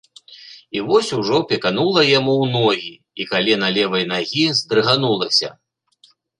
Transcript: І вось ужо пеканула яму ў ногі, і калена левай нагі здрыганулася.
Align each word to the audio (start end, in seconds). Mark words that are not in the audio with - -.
І 0.77 0.81
вось 0.87 1.09
ужо 1.17 1.37
пеканула 1.51 2.01
яму 2.07 2.33
ў 2.37 2.45
ногі, 2.57 2.91
і 3.21 3.29
калена 3.35 3.67
левай 3.77 4.03
нагі 4.15 4.45
здрыганулася. 4.65 5.55